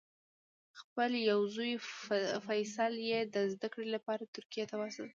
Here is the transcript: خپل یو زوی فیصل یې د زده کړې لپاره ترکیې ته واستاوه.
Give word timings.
خپل 0.79 1.11
یو 1.29 1.41
زوی 1.55 1.73
فیصل 2.47 2.93
یې 3.09 3.19
د 3.33 3.35
زده 3.53 3.67
کړې 3.73 3.87
لپاره 3.95 4.31
ترکیې 4.35 4.63
ته 4.69 4.75
واستاوه. 4.79 5.09